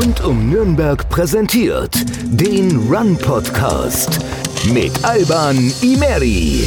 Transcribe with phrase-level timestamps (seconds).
[0.00, 1.94] rund um Nürnberg präsentiert
[2.24, 4.20] den Run Podcast
[4.72, 6.64] mit Alban Imeri.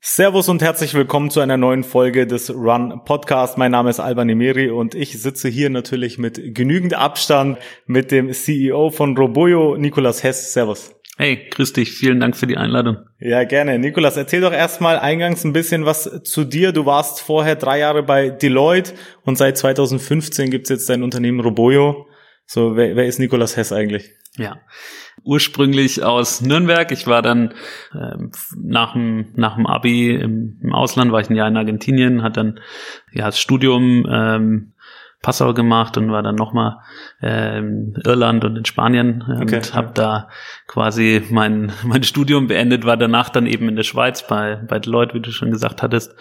[0.00, 3.58] Servus und herzlich willkommen zu einer neuen Folge des Run Podcast.
[3.58, 8.32] Mein Name ist Alban Imeri und ich sitze hier natürlich mit genügend Abstand mit dem
[8.32, 10.52] CEO von Roboyo, Nikolas Hess.
[10.52, 10.94] Servus.
[11.22, 11.92] Hey, grüß dich.
[11.92, 12.96] Vielen Dank für die Einladung.
[13.20, 13.78] Ja, gerne.
[13.78, 16.72] Nikolas, erzähl doch erstmal eingangs ein bisschen was zu dir.
[16.72, 22.08] Du warst vorher drei Jahre bei Deloitte und seit 2015 gibt's jetzt dein Unternehmen Roboyo.
[22.44, 24.10] So, wer, wer ist Nikolas Hess eigentlich?
[24.36, 24.62] Ja,
[25.22, 26.90] ursprünglich aus Nürnberg.
[26.90, 27.54] Ich war dann
[27.94, 32.24] ähm, nach dem nach dem Abi im, im, Ausland, war ich ein Jahr in Argentinien,
[32.24, 32.58] hat dann
[33.12, 34.71] ja das Studium ähm,
[35.22, 36.78] Passau gemacht und war dann nochmal
[37.22, 39.56] ähm, Irland und in Spanien äh, okay.
[39.56, 40.28] und habe da
[40.66, 45.14] quasi mein mein Studium beendet, war danach dann eben in der Schweiz bei bei Deloitte,
[45.14, 46.14] wie du schon gesagt hattest.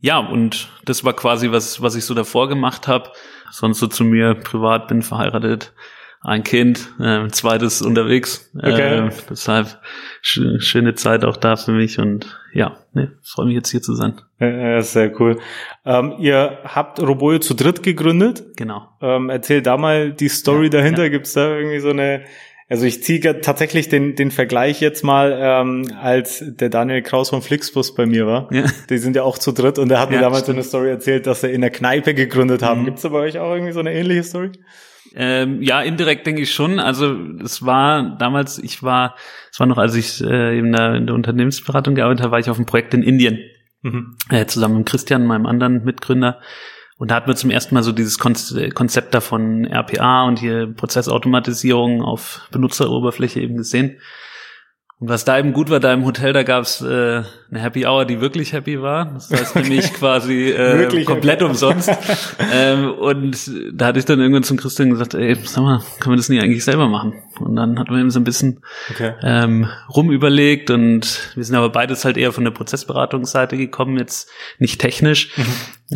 [0.00, 3.10] Ja, und das war quasi was was ich so davor gemacht habe.
[3.50, 5.72] Sonst so zu mir privat bin verheiratet,
[6.24, 8.50] ein Kind, äh, zweites unterwegs.
[8.56, 9.08] Okay.
[9.08, 9.80] Äh, deshalb
[10.20, 13.94] sch schöne Zeit auch da für mich und ja, ne, freue mich jetzt hier zu
[13.94, 14.20] sein.
[14.38, 15.38] Ja, sehr cool.
[15.84, 18.44] Ähm, ihr habt Roboyo zu dritt gegründet.
[18.56, 18.88] Genau.
[19.00, 21.04] Ähm, erzähl da mal die Story ja, dahinter.
[21.04, 21.08] Ja.
[21.08, 22.24] Gibt's da irgendwie so eine
[22.72, 27.42] also ich ziehe tatsächlich den, den Vergleich jetzt mal, ähm, als der Daniel Kraus von
[27.42, 28.48] Flixbus bei mir war.
[28.50, 28.64] Ja.
[28.88, 30.64] Die sind ja auch zu dritt und er hat mir damals stimmt.
[30.64, 32.80] so eine Story erzählt, dass sie in der Kneipe gegründet haben.
[32.80, 32.84] Mhm.
[32.86, 34.52] Gibt's da bei euch auch irgendwie so eine ähnliche Story?
[35.14, 36.78] Ähm, ja, indirekt denke ich schon.
[36.78, 39.16] Also es war damals, ich war,
[39.50, 42.50] es war noch, als ich äh, in, der, in der Unternehmensberatung gearbeitet habe, war ich
[42.50, 43.38] auf einem Projekt in Indien.
[43.82, 44.16] Mhm.
[44.30, 46.40] Äh, zusammen mit Christian, meinem anderen Mitgründer.
[46.98, 52.02] Und da hatten wir zum ersten Mal so dieses Konzept davon RPA und hier Prozessautomatisierung
[52.02, 53.98] auf Benutzeroberfläche eben gesehen.
[55.02, 58.04] Und was da eben gut war, da im Hotel, da gab's äh, eine Happy Hour,
[58.04, 59.06] die wirklich happy war.
[59.06, 59.62] Das heißt okay.
[59.62, 61.90] nämlich quasi äh, komplett umsonst.
[62.54, 66.18] ähm, und da hatte ich dann irgendwann zum Christian gesagt, ey, sag mal, können wir
[66.18, 67.14] das nicht eigentlich selber machen?
[67.40, 69.14] Und dann hatten wir eben so ein bisschen okay.
[69.24, 74.30] ähm, rumüberlegt und wir sind aber beides halt eher von der Prozessberatungsseite gekommen, jetzt
[74.60, 75.36] nicht technisch.
[75.36, 75.44] Mhm.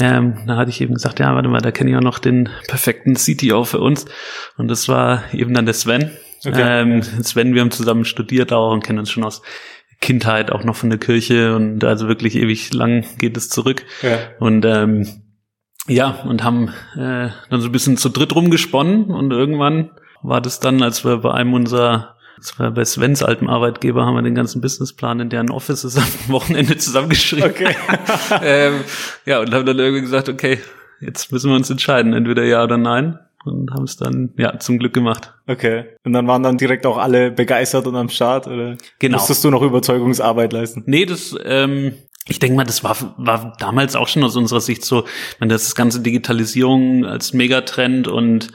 [0.01, 2.49] Ähm, da hatte ich eben gesagt, ja, warte mal, da kenne ich auch noch den
[2.67, 4.07] perfekten CTO für uns.
[4.57, 6.11] Und das war eben dann der Sven.
[6.45, 6.63] Okay.
[6.63, 9.43] Ähm, Sven, wir haben zusammen studiert auch und kennen uns schon aus
[10.01, 13.85] Kindheit, auch noch von der Kirche und also wirklich ewig lang geht es zurück.
[14.03, 14.19] Ja.
[14.39, 15.07] Und ähm,
[15.89, 19.91] ja, und haben äh, dann so ein bisschen zu dritt rumgesponnen und irgendwann
[20.23, 24.15] war das dann, als wir bei einem unserer das war bei Svens altem Arbeitgeber, haben
[24.15, 27.49] wir den ganzen Businessplan in deren Offices am Wochenende zusammengeschrieben.
[27.49, 27.75] Okay.
[28.43, 28.85] ähm,
[29.25, 30.59] ja, und haben dann irgendwie gesagt, okay,
[31.01, 34.79] jetzt müssen wir uns entscheiden, entweder ja oder nein und haben es dann ja zum
[34.79, 35.35] Glück gemacht.
[35.47, 35.85] Okay.
[36.05, 39.19] Und dann waren dann direkt auch alle begeistert und am Start oder genau.
[39.19, 40.83] musstest du noch Überzeugungsarbeit leisten?
[40.87, 41.95] Nee, das ähm,
[42.29, 45.53] ich denke mal, das war, war damals auch schon aus unserer Sicht so, ich meine,
[45.53, 48.49] das ganze Digitalisierung als Megatrend und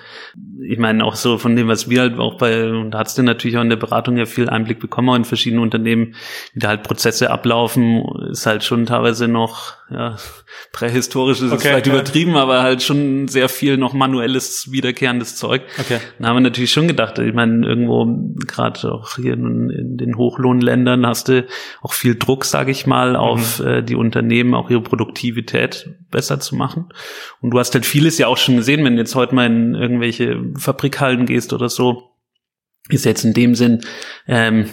[0.68, 3.25] ich meine auch so von dem, was wir halt auch bei, und da hat's denn
[3.25, 6.16] natürlich auch in der Beratung ja viel Einblick bekommen, auch in verschiedenen Unternehmen,
[6.53, 10.18] wie da halt Prozesse ablaufen, ist halt schon teilweise noch, ja,
[10.72, 11.96] prähistorisch ist okay, vielleicht okay.
[11.96, 15.63] übertrieben, aber halt schon sehr viel noch manuelles, wiederkehrendes Zeug.
[15.79, 16.00] Okay.
[16.19, 18.06] Da haben wir natürlich schon gedacht, ich meine, irgendwo,
[18.47, 21.46] gerade auch hier in, in, den Hochlohnländern hast du
[21.81, 23.68] auch viel Druck, sage ich mal, auf mhm.
[23.68, 26.90] äh, die Unternehmen, auch ihre Produktivität besser zu machen.
[27.41, 29.75] Und du hast halt vieles ja auch schon gesehen, wenn du jetzt heute mal in
[29.75, 32.12] irgendwelche Fabrikhallen gehst oder so,
[32.90, 33.81] ist jetzt in dem Sinn,
[34.28, 34.66] ähm,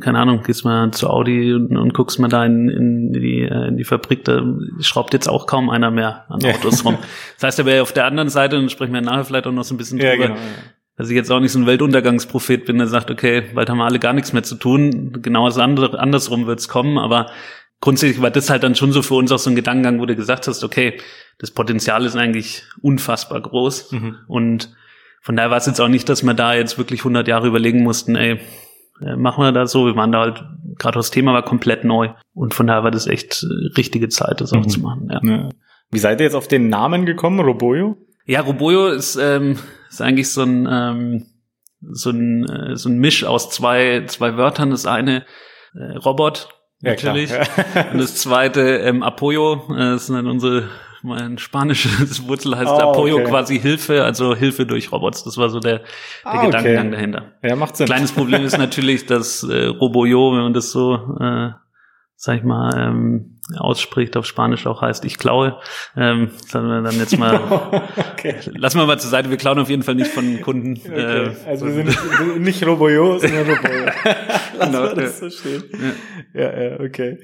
[0.00, 3.68] keine Ahnung, gehst mal zu Audi und, und guckst mal da in, in, die, äh,
[3.68, 4.42] in die Fabrik, da
[4.80, 6.98] schraubt jetzt auch kaum einer mehr an Autos rum.
[7.34, 9.74] Das heißt aber auf der anderen Seite, und sprechen wir nachher vielleicht auch noch so
[9.74, 10.40] ein bisschen drüber, ja, genau, ja.
[10.96, 13.84] dass ich jetzt auch nicht so ein Weltuntergangsprophet bin, der sagt, okay, bald haben wir
[13.84, 15.18] alle gar nichts mehr zu tun.
[15.22, 17.30] Genau das andere, andersrum wird's kommen, aber
[17.80, 20.16] grundsätzlich war das halt dann schon so für uns auch so ein Gedankengang, wo du
[20.16, 20.98] gesagt hast, okay,
[21.38, 24.16] das Potenzial ist eigentlich unfassbar groß mhm.
[24.26, 24.70] und
[25.20, 27.82] von daher war es jetzt auch nicht, dass wir da jetzt wirklich 100 Jahre überlegen
[27.82, 28.40] mussten, ey,
[29.00, 29.86] äh, machen wir das so.
[29.86, 30.44] Wir waren da halt,
[30.78, 32.10] gerade das Thema war komplett neu.
[32.34, 34.68] Und von daher war das echt äh, richtige Zeit, das auch mhm.
[34.68, 35.08] zu machen.
[35.10, 35.20] Ja.
[35.22, 35.48] ja.
[35.90, 37.96] Wie seid ihr jetzt auf den Namen gekommen, Roboyo?
[38.26, 39.58] Ja, Roboyo ist, ähm,
[39.88, 41.26] ist eigentlich so ein, ähm,
[41.80, 44.70] so ein, äh, so ein Misch aus zwei, zwei Wörtern.
[44.70, 45.24] Das eine
[45.74, 46.48] äh, Robot,
[46.80, 47.30] natürlich.
[47.30, 47.44] Ja,
[47.92, 50.68] Und das zweite ähm, Apoyo, äh, das sind dann unsere
[51.02, 53.24] mein spanisches Wurzel heißt oh, Apoyo okay.
[53.24, 55.24] quasi Hilfe, also Hilfe durch Robots.
[55.24, 55.86] Das war so der, der
[56.24, 56.94] ah, Gedankengang okay.
[56.96, 57.32] dahinter.
[57.42, 57.86] Ja, macht Sinn.
[57.86, 61.50] Kleines Problem ist natürlich, dass äh, Roboyo, wenn man das so, äh,
[62.16, 65.58] sag ich mal, ähm, ausspricht, auf Spanisch auch heißt, ich klaue.
[65.96, 67.40] Ähm, sollen wir dann jetzt mal,
[68.12, 68.36] okay.
[68.54, 70.80] lassen wir mal zur Seite, wir klauen auf jeden Fall nicht von Kunden.
[70.88, 71.24] Okay.
[71.24, 73.84] Äh, also wir sind nicht, Roboyo, sondern Roboyo.
[74.56, 75.64] Lass genau, mal das so stehen.
[76.34, 76.40] Ja.
[76.42, 77.18] ja, ja, okay.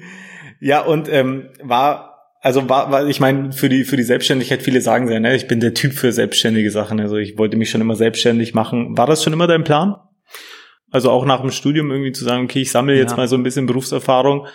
[0.59, 2.14] Ja, und ähm, war
[2.45, 5.47] also war, war ich meine, für die, für die Selbstständigkeit, viele sagen ja, ne, ich
[5.47, 6.99] bin der Typ für selbstständige Sachen.
[6.99, 8.95] Also ich wollte mich schon immer selbstständig machen.
[8.95, 9.95] War das schon immer dein Plan?
[10.91, 13.17] Also auch nach dem Studium irgendwie zu sagen, okay, ich sammle jetzt ja.
[13.17, 14.45] mal so ein bisschen Berufserfahrung,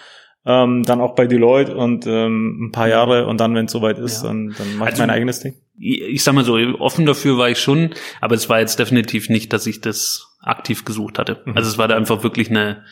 [0.47, 3.99] ähm, dann auch bei Deloitte und ähm, ein paar Jahre und dann, wenn es soweit
[3.99, 4.29] ist, ja.
[4.29, 5.57] dann, dann mache ich also, mein eigenes Ding.
[5.77, 7.91] Ich sag mal so, offen dafür war ich schon,
[8.21, 11.43] aber es war jetzt definitiv nicht, dass ich das aktiv gesucht hatte.
[11.45, 11.57] Mhm.
[11.57, 12.85] Also es war da einfach wirklich eine,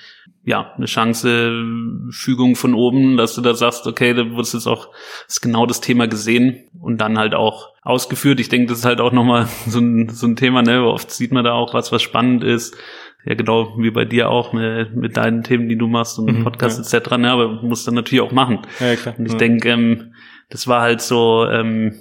[0.45, 1.65] ja, eine Chance,
[2.11, 4.89] Fügung von oben, dass du da sagst, okay, da wird jetzt auch
[5.27, 8.41] ist genau das Thema gesehen und dann halt auch ausgeführt.
[8.41, 10.85] Ich denke, das ist halt auch nochmal so ein, so ein Thema, ne?
[10.85, 12.77] Oft sieht man da auch was, was spannend ist
[13.25, 16.45] ja genau wie bei dir auch mit, mit deinen Themen, die du machst und mhm,
[16.45, 16.99] Podcast ja.
[16.99, 17.19] etc.
[17.19, 18.61] Ne, aber musst dann natürlich auch machen.
[18.81, 19.15] Ja, klar.
[19.19, 19.39] Und ich ja.
[19.39, 20.15] denke, ähm,
[20.49, 21.95] das war halt so, ähm,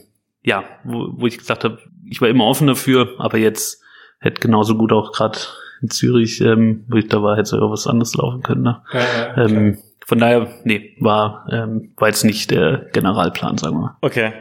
[0.44, 1.80] ja, wo, wo ich gesagt habe,
[2.10, 3.84] ich war immer offen dafür, aber jetzt
[4.20, 5.40] hätte genauso gut auch gerade
[5.82, 8.64] in Zürich, ähm, wo ich da war, hätte sogar was anderes laufen können.
[8.64, 8.82] Ne?
[8.94, 13.82] Ja, ja, ähm, von daher, nee, war, ähm, war jetzt nicht der Generalplan, sagen wir
[13.82, 13.98] mal.
[14.02, 14.32] Okay.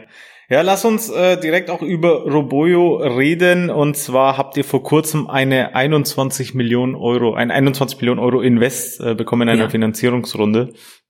[0.49, 3.69] Ja, lass uns äh, direkt auch über Roboyo reden.
[3.69, 9.01] Und zwar habt ihr vor kurzem eine 21 Millionen Euro, ein 21 Millionen Euro Invest
[9.01, 9.69] äh, bekommen in einer ja.
[9.69, 10.69] Finanzierungsrunde.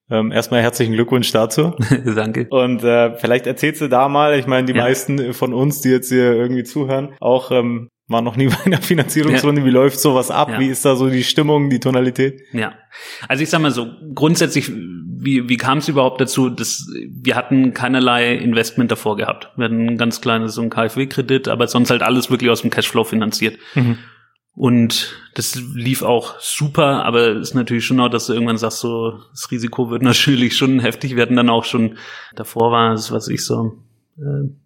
[0.09, 1.75] Ähm, erstmal herzlichen Glückwunsch dazu.
[2.15, 2.47] Danke.
[2.49, 4.83] Und äh, vielleicht erzählst du da mal, ich meine, die ja.
[4.83, 8.81] meisten von uns, die jetzt hier irgendwie zuhören, auch ähm, war noch nie bei einer
[8.81, 9.61] Finanzierungsrunde.
[9.61, 9.67] Ja.
[9.67, 10.49] Wie läuft sowas ab?
[10.51, 10.59] Ja.
[10.59, 12.41] Wie ist da so die Stimmung, die Tonalität?
[12.53, 12.73] Ja,
[13.27, 17.73] also ich sag mal so, grundsätzlich, wie, wie kam es überhaupt dazu, dass wir hatten
[17.73, 19.49] keinerlei Investment davor gehabt.
[19.57, 22.69] Wir hatten ein ganz kleines so ein KfW-Kredit, aber sonst halt alles wirklich aus dem
[22.69, 23.57] Cashflow finanziert.
[23.75, 23.97] Mhm.
[24.53, 29.19] Und das lief auch super, aber ist natürlich schon auch, dass du irgendwann sagst, so,
[29.29, 31.15] das Risiko wird natürlich schon heftig.
[31.15, 31.97] Wir hatten dann auch schon,
[32.35, 33.83] davor war es, was ich so,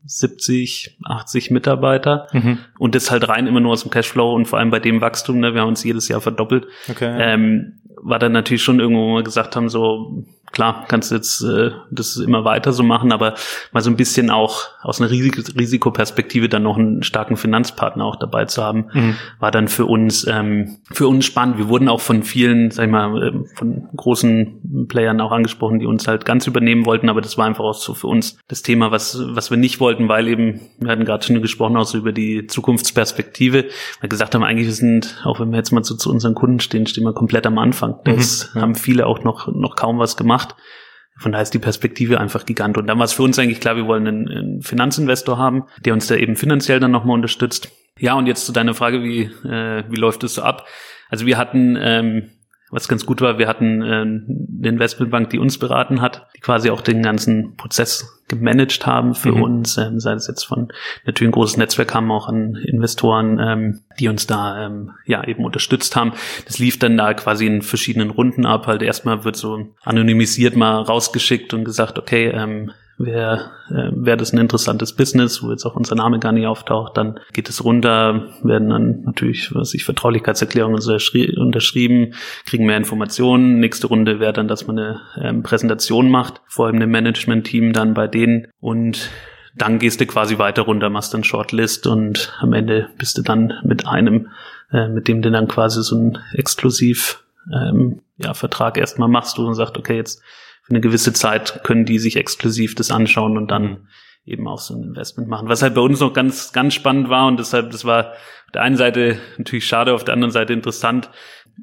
[0.05, 2.59] 70, 80 Mitarbeiter mhm.
[2.79, 5.39] und das halt rein immer nur aus dem Cashflow und vor allem bei dem Wachstum,
[5.39, 7.13] ne, wir haben uns jedes Jahr verdoppelt, okay.
[7.19, 11.41] ähm, war dann natürlich schon irgendwo, wo wir gesagt haben, so klar, kannst du jetzt
[11.41, 13.35] äh, das immer weiter so machen, aber
[13.71, 18.17] mal so ein bisschen auch aus einer Risik Risikoperspektive dann noch einen starken Finanzpartner auch
[18.17, 19.15] dabei zu haben, mhm.
[19.39, 21.57] war dann für uns ähm, für uns spannend.
[21.57, 25.85] Wir wurden auch von vielen, sag ich mal, ähm, von großen Playern auch angesprochen, die
[25.85, 28.91] uns halt ganz übernehmen wollten, aber das war einfach auch so für uns das Thema,
[28.91, 32.11] was was wir nicht wollten, weil eben wir hatten gerade schon gesprochen auch so über
[32.11, 33.65] die Zukunftsperspektive,
[34.01, 36.59] weil gesagt haben, eigentlich wir sind, auch wenn wir jetzt mal so zu unseren Kunden
[36.59, 37.90] stehen, stehen wir komplett am Anfang.
[38.03, 38.61] Das mhm.
[38.61, 40.55] haben viele auch noch noch kaum was gemacht gemacht.
[41.17, 42.77] Von daher ist die Perspektive einfach gigant.
[42.77, 45.93] Und dann war es für uns eigentlich klar, wir wollen einen, einen Finanzinvestor haben, der
[45.93, 47.69] uns da eben finanziell dann nochmal unterstützt.
[47.99, 50.65] Ja, und jetzt zu deiner Frage, wie, äh, wie läuft es so ab?
[51.09, 52.31] Also wir hatten ähm,
[52.71, 56.69] was ganz gut war, wir hatten äh, eine Investmentbank, die uns beraten hat, die quasi
[56.69, 59.41] auch den ganzen Prozess gemanagt haben für mhm.
[59.41, 60.71] uns, ähm, sei es jetzt von
[61.05, 65.43] natürlich ein großes Netzwerk haben auch an Investoren, ähm, die uns da ähm, ja eben
[65.43, 66.13] unterstützt haben.
[66.45, 68.67] Das lief dann da quasi in verschiedenen Runden ab.
[68.67, 72.71] Halt erstmal wird so anonymisiert mal rausgeschickt und gesagt, okay, ähm,
[73.05, 76.97] wäre äh, wär das ein interessantes Business, wo jetzt auch unser Name gar nicht auftaucht,
[76.97, 80.81] dann geht es runter, werden dann natürlich, was ich, Vertraulichkeitserklärungen
[81.37, 82.13] unterschrieben,
[82.45, 83.59] kriegen mehr Informationen.
[83.59, 87.93] Nächste Runde wäre dann, dass man eine ähm, Präsentation macht, vor allem dem Management-Team dann
[87.93, 89.09] bei denen und
[89.55, 93.53] dann gehst du quasi weiter runter, machst dann Shortlist und am Ende bist du dann
[93.63, 94.29] mit einem,
[94.71, 97.23] äh, mit dem du dann quasi so ein exklusiv
[97.53, 100.21] ähm, ja, Vertrag erstmal machst du und sagst, okay, jetzt
[100.61, 103.87] für eine gewisse Zeit können die sich exklusiv das anschauen und dann
[104.25, 105.49] eben auch so ein Investment machen.
[105.49, 108.61] Was halt bei uns noch ganz, ganz spannend war und deshalb, das war auf der
[108.61, 111.09] einen Seite natürlich schade, auf der anderen Seite interessant.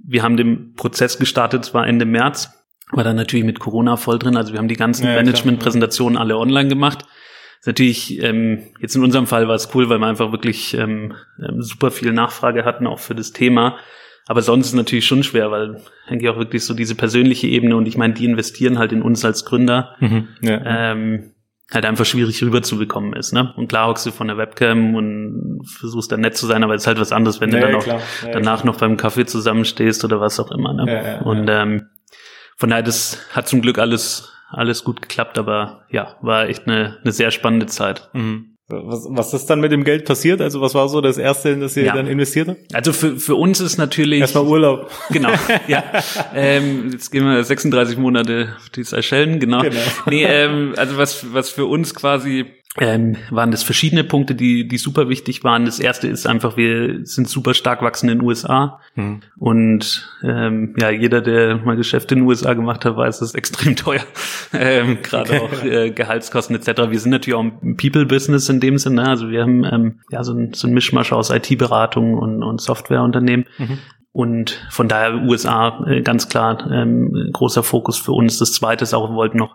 [0.05, 2.51] Wir haben den Prozess gestartet, zwar Ende März,
[2.91, 4.37] war dann natürlich mit Corona voll drin.
[4.37, 7.05] Also wir haben die ganzen ja, Management-Präsentationen alle online gemacht.
[7.61, 11.15] ist natürlich, ähm, jetzt in unserem Fall war es cool, weil wir einfach wirklich ähm,
[11.39, 13.79] ähm super viel Nachfrage hatten, auch für das Thema.
[14.29, 17.77] Aber sonst ist es natürlich schon schwer, weil eigentlich auch wirklich so diese persönliche Ebene
[17.77, 19.97] und ich meine, die investieren halt in uns als Gründer.
[20.01, 20.93] Mhm, ja.
[20.93, 21.33] ähm,
[21.73, 23.53] halt einfach schwierig rüberzubekommen ist, ne?
[23.57, 26.83] Und klar hockst du von der Webcam und versuchst dann nett zu sein, aber es
[26.83, 29.27] ist halt was anderes, wenn ja, du dann ja, auch ja, danach noch beim Kaffee
[29.27, 31.21] zusammenstehst oder was auch immer, ne?
[31.25, 31.89] und ähm,
[32.57, 36.99] von daher, das hat zum Glück alles alles gut geklappt, aber ja, war echt eine,
[37.03, 38.09] eine sehr spannende Zeit.
[38.13, 38.57] Mhm.
[38.71, 40.43] Was, was ist dann mit dem Geld passiert?
[40.43, 41.95] Also was war so das erste, in das ihr ja.
[41.95, 42.75] dann investiert habt?
[42.75, 44.21] Also für, für uns ist natürlich...
[44.21, 44.91] Erstmal Urlaub.
[45.09, 45.31] Genau,
[45.69, 45.85] ja.
[46.35, 49.63] ähm, jetzt gehen wir 36 Monate auf die Seychellen, genau.
[49.63, 49.81] genau.
[50.07, 52.45] Nee, ähm, also was, was für uns quasi
[52.77, 55.65] ähm, waren das verschiedene Punkte, die, die super wichtig waren.
[55.65, 58.81] Das erste ist einfach, wir sind super stark wachsend in den USA.
[58.95, 59.21] Mhm.
[59.37, 63.35] Und ähm, ja, jeder, der mal Geschäfte in den USA gemacht hat, weiß, das ist
[63.35, 64.03] extrem teuer.
[64.55, 66.91] Ähm, Gerade auch äh, Gehaltskosten etc.
[66.91, 69.07] Wir sind natürlich auch ein People-Business in dem Sinne.
[69.07, 73.47] Also wir haben ähm, ja so ein, so ein Mischmasch aus IT-Beratung und, und Softwareunternehmen.
[73.59, 73.79] Mhm.
[74.13, 78.39] Und von daher USA äh, ganz klar ähm, großer Fokus für uns.
[78.39, 79.55] Das zweite ist auch, wir wollten noch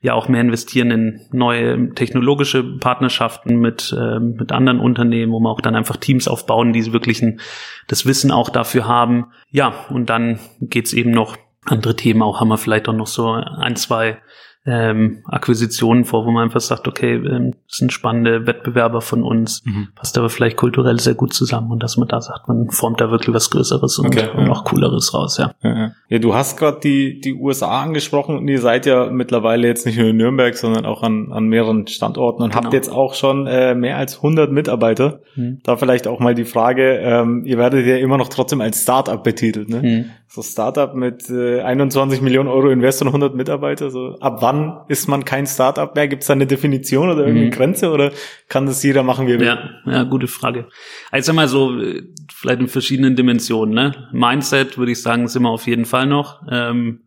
[0.00, 5.50] ja auch mehr investieren in neue technologische Partnerschaften mit, äh, mit anderen Unternehmen, wo wir
[5.50, 7.40] auch dann einfach Teams aufbauen, die wirklich ein,
[7.86, 9.26] das Wissen auch dafür haben.
[9.50, 13.32] Ja, und dann geht's eben noch andere Themen auch, haben wir vielleicht auch noch so
[13.32, 14.18] ein, zwei
[14.66, 19.62] ähm, Akquisitionen vor, wo man einfach sagt, okay, ähm, das sind spannende Wettbewerber von uns,
[19.66, 19.88] mhm.
[19.94, 23.10] passt aber vielleicht kulturell sehr gut zusammen und dass man da sagt, man formt da
[23.10, 24.52] wirklich was Größeres und, okay, und ja.
[24.52, 25.52] auch Cooleres raus, ja.
[25.62, 26.18] Ja, ja.
[26.18, 30.08] du hast gerade die, die USA angesprochen und ihr seid ja mittlerweile jetzt nicht nur
[30.08, 32.64] in Nürnberg, sondern auch an, an mehreren Standorten und genau.
[32.64, 35.20] habt jetzt auch schon äh, mehr als 100 Mitarbeiter.
[35.36, 35.58] Mhm.
[35.62, 39.22] Da vielleicht auch mal die Frage, ähm, ihr werdet ja immer noch trotzdem als Startup
[39.22, 39.82] betitelt, ne?
[39.82, 40.04] Mhm.
[40.34, 45.06] So Startup mit äh, 21 Millionen Euro Investor und 100 Mitarbeiter, so ab wann ist
[45.06, 46.08] man kein Startup mehr?
[46.08, 47.50] Gibt es da eine Definition oder irgendeine mhm.
[47.52, 48.10] Grenze oder
[48.48, 49.46] kann das jeder machen, wie er will?
[49.46, 50.66] Ja, ja, gute Frage.
[51.12, 52.02] Also sag mal so, äh,
[52.34, 53.76] vielleicht in verschiedenen Dimensionen.
[53.76, 54.08] Ne?
[54.10, 56.42] Mindset würde ich sagen, sind wir auf jeden Fall noch.
[56.50, 57.04] Ähm,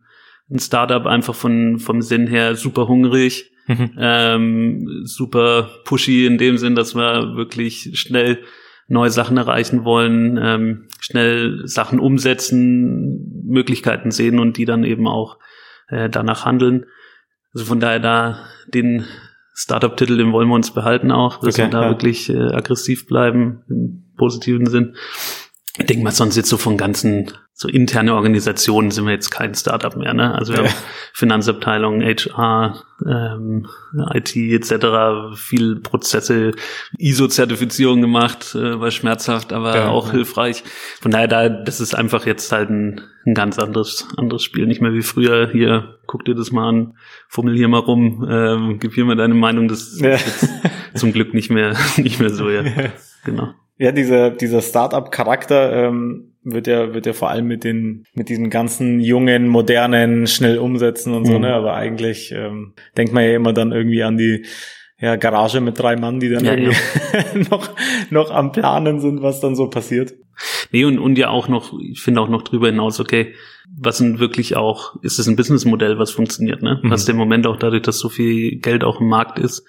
[0.50, 3.90] ein Startup einfach von vom Sinn her super hungrig, mhm.
[3.98, 8.38] ähm, super pushy in dem Sinn, dass wir wirklich schnell
[8.88, 15.38] neue Sachen erreichen wollen, ähm, schnell Sachen umsetzen, Möglichkeiten sehen und die dann eben auch
[15.88, 16.86] äh, danach handeln.
[17.52, 19.04] Also von daher da den
[19.54, 21.88] Startup-Titel, den wollen wir uns behalten auch, dass okay, wir da ja.
[21.90, 24.94] wirklich äh, aggressiv bleiben, im positiven Sinn.
[25.78, 27.30] Ich denke mal, sonst jetzt so von ganzen
[27.60, 30.14] so interne Organisationen sind wir jetzt kein Startup mehr.
[30.14, 30.32] Ne?
[30.32, 30.68] Also wir ja.
[30.68, 30.76] haben
[31.12, 33.66] Finanzabteilung, HR, ähm,
[34.14, 35.36] IT etc.
[35.36, 36.52] viel Prozesse,
[36.98, 40.12] ISO-Zertifizierung gemacht, äh, war schmerzhaft, aber ja, auch ja.
[40.12, 40.62] hilfreich.
[41.00, 44.80] Von daher, da, das ist einfach jetzt halt ein, ein ganz anderes anderes Spiel, nicht
[44.80, 45.50] mehr wie früher.
[45.50, 46.96] Hier, guck dir das mal an,
[47.28, 49.66] formulier mal rum, ähm, gib hier mal deine Meinung.
[49.66, 50.48] Das ist jetzt
[50.94, 52.48] zum Glück nicht mehr nicht mehr so.
[52.50, 52.62] Ja,
[53.24, 53.52] genau.
[53.78, 58.50] Ja, dieser, dieser Startup-Charakter ähm, wird ja, wird ja vor allem mit den, mit diesen
[58.50, 61.42] ganzen jungen, modernen, schnell umsetzen und so, mhm.
[61.42, 61.54] ne?
[61.54, 64.44] Aber eigentlich ähm, denkt man ja immer dann irgendwie an die
[65.00, 66.76] ja, Garage mit drei Mann, die dann ja, irgendwie
[67.12, 67.42] ja.
[67.50, 67.70] noch,
[68.10, 70.14] noch am Planen sind, was dann so passiert.
[70.72, 73.34] Nee, und, und ja auch noch, ich finde auch noch drüber hinaus, okay,
[73.76, 76.80] was sind wirklich auch, ist es ein Businessmodell, was funktioniert, ne?
[76.82, 76.90] Mhm.
[76.90, 79.64] Was im Moment auch dadurch, dass so viel Geld auch im Markt ist,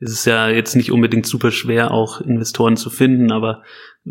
[0.00, 3.62] ist es ja jetzt nicht unbedingt super schwer, auch Investoren zu finden, aber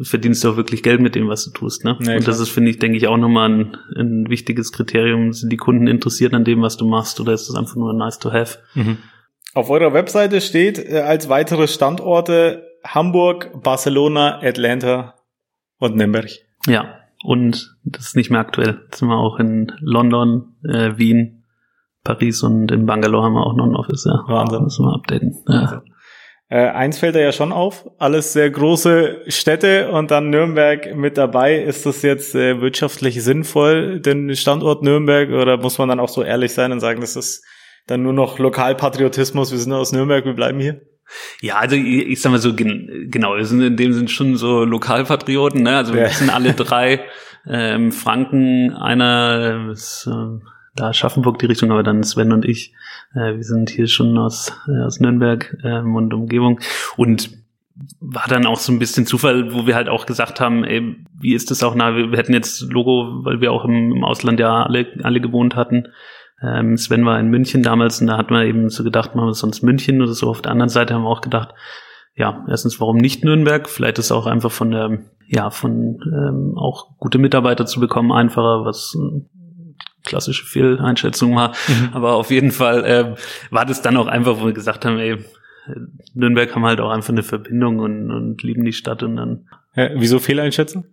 [0.02, 1.84] verdienst du auch wirklich Geld mit dem, was du tust.
[1.84, 1.98] Ne?
[2.02, 5.34] Ja, und das ist, finde ich, denke ich, auch nochmal ein, ein wichtiges Kriterium.
[5.34, 8.20] Sind die Kunden interessiert an dem, was du machst, oder ist das einfach nur nice
[8.20, 8.60] to have?
[8.74, 8.98] Mhm.
[9.54, 15.16] Auf eurer Webseite steht äh, als weitere Standorte Hamburg, Barcelona, Atlanta
[15.78, 16.30] und Nürnberg.
[16.68, 18.82] Ja, und das ist nicht mehr aktuell.
[18.86, 21.43] Jetzt sind wir auch in London, äh, Wien,
[22.04, 24.24] Paris und in Bangalore haben wir auch noch ein Office, ja.
[24.28, 24.64] Wahnsinn.
[24.64, 25.38] Müssen wir updaten.
[25.48, 25.84] Ja.
[26.50, 31.18] Äh, eins fällt da ja schon auf, alles sehr große Städte und dann Nürnberg mit
[31.18, 31.56] dabei.
[31.56, 36.22] Ist das jetzt äh, wirtschaftlich sinnvoll, den Standort Nürnberg, oder muss man dann auch so
[36.22, 37.44] ehrlich sein und sagen, das ist
[37.88, 40.82] dann nur noch Lokalpatriotismus, wir sind aus Nürnberg, wir bleiben hier?
[41.42, 44.64] Ja, also ich, ich sag mal so, genau, wir sind in dem Sinn schon so
[44.64, 45.78] Lokalpatrioten, ne?
[45.78, 46.10] Also wir ja.
[46.10, 47.02] sind alle drei
[47.48, 50.40] ähm, Franken, einer ist äh,
[50.76, 52.74] da Aschaffenburg die Richtung, aber dann Sven und ich,
[53.14, 56.60] äh, wir sind hier schon aus, äh, aus Nürnberg ähm, und Umgebung
[56.98, 57.30] und
[58.00, 61.34] war dann auch so ein bisschen Zufall, wo wir halt auch gesagt haben, ey, wie
[61.34, 61.96] ist das auch nah?
[61.96, 65.56] Wir, wir hätten jetzt Logo, weil wir auch im, im Ausland ja alle, alle gewohnt
[65.56, 65.88] hatten.
[66.42, 69.34] Ähm, Sven war in München damals und da hat man eben so gedacht, machen wir
[69.34, 70.30] sonst München oder so.
[70.30, 71.54] Auf der anderen Seite haben wir auch gedacht,
[72.16, 73.68] ja, erstens, warum nicht Nürnberg?
[73.68, 78.66] Vielleicht ist auch einfach von der, ja, von ähm, auch gute Mitarbeiter zu bekommen einfacher,
[78.66, 78.96] was
[80.04, 81.54] klassische Fehleinschätzung war.
[81.68, 81.90] Mhm.
[81.94, 83.16] Aber auf jeden Fall äh,
[83.52, 85.18] war das dann auch einfach, wo wir gesagt haben, ey,
[86.14, 89.48] Nürnberg haben halt auch einfach eine Verbindung und, und lieben die Stadt und dann.
[89.76, 90.86] Ja, wieso Fehleinschätzen?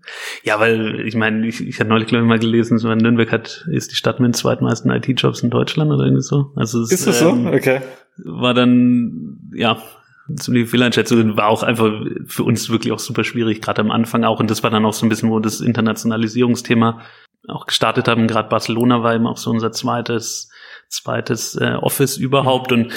[0.42, 3.66] Ja, weil ich meine, ich, ich hatte neulich glaube ich mal gelesen, so Nürnberg hat
[3.70, 6.52] ist die Stadt mit den zweitmeisten IT-Jobs in Deutschland oder irgendwie so.
[6.56, 7.50] Also es, ist das ähm, so?
[7.50, 7.80] Okay.
[8.16, 9.82] War dann ja
[10.36, 11.92] ziemliche Fehleinschätzung war auch einfach
[12.26, 14.40] für uns wirklich auch super schwierig, gerade am Anfang auch.
[14.40, 17.00] Und das war dann auch so ein bisschen, wo das Internationalisierungsthema
[17.48, 18.26] auch gestartet haben.
[18.26, 20.50] Gerade Barcelona war eben auch so unser zweites,
[20.88, 22.72] zweites äh, Office überhaupt.
[22.72, 22.92] Und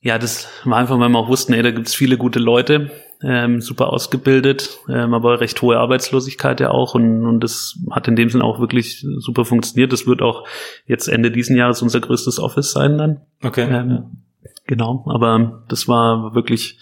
[0.00, 2.90] ja, das war einfach, weil wir auch wussten, ey, da gibt's viele gute Leute,
[3.22, 6.94] ähm, super ausgebildet, ähm, aber recht hohe Arbeitslosigkeit ja auch.
[6.94, 9.92] Und, und das hat in dem Sinn auch wirklich super funktioniert.
[9.92, 10.46] Das wird auch
[10.86, 13.20] jetzt Ende diesen Jahres unser größtes Office sein dann.
[13.42, 13.68] Okay.
[13.68, 14.22] Ähm,
[14.66, 16.78] genau, aber das war wirklich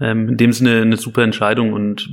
[0.00, 2.08] ähm, in dem Sinne eine super Entscheidung und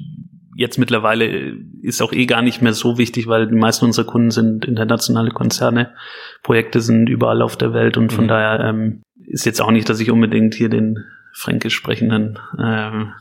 [0.55, 4.31] jetzt mittlerweile ist auch eh gar nicht mehr so wichtig, weil die meisten unserer Kunden
[4.31, 5.93] sind internationale Konzerne.
[6.43, 8.29] Projekte sind überall auf der Welt und von mhm.
[8.29, 13.13] daher ähm, ist jetzt auch nicht, dass ich unbedingt hier den fränkisch sprechenden ähm,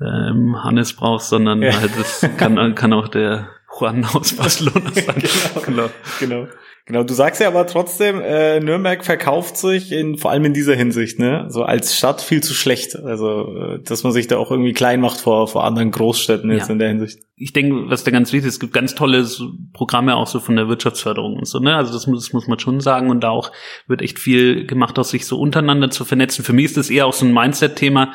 [0.00, 1.78] ähm, Hannes brauchst, sondern ja.
[1.80, 5.22] halt das kann, kann auch der Juan aus Barcelona sein.
[5.22, 5.88] genau, genau.
[6.20, 6.48] genau.
[6.88, 10.76] Genau, du sagst ja aber trotzdem, äh, Nürnberg verkauft sich in, vor allem in dieser
[10.76, 12.94] Hinsicht, ne, so als Stadt viel zu schlecht.
[12.94, 16.68] Also, äh, dass man sich da auch irgendwie klein macht vor, vor anderen Großstädten jetzt
[16.68, 16.72] ja.
[16.72, 17.18] in der Hinsicht.
[17.34, 19.26] Ich denke, was da ganz wichtig ist, es gibt ganz tolle
[19.72, 22.60] Programme auch so von der Wirtschaftsförderung und so, ne, also das muss, das muss man
[22.60, 23.50] schon sagen und da auch
[23.88, 26.44] wird echt viel gemacht, auch sich so untereinander zu vernetzen.
[26.44, 28.12] Für mich ist das eher auch so ein Mindset-Thema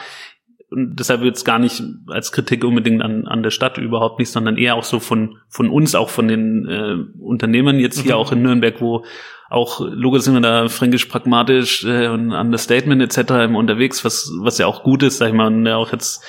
[0.72, 4.32] und deshalb wird es gar nicht als Kritik unbedingt an, an der Stadt überhaupt nicht,
[4.32, 8.22] sondern eher auch so von, von uns, auch von den äh, Unternehmern jetzt hier mhm.
[8.22, 9.04] auch in Nürnberg, wo
[9.50, 13.54] auch logisch sind wir da fränkisch pragmatisch äh, und Understatement etc.
[13.54, 16.24] unterwegs, was was ja auch gut ist, sag ich mal, und ja auch jetzt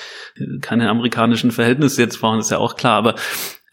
[0.59, 3.15] keine amerikanischen Verhältnisse jetzt brauchen, ist ja auch klar, aber